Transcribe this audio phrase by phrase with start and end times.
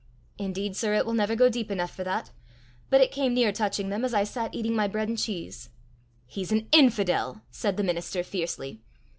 [0.39, 2.31] "Indeed, sir, it will never go deep enough for that!
[2.89, 5.69] But it came near touching them as I sat eating my bread and cheese."
[6.25, 8.81] "He's an infidel!" said the minister fiercely.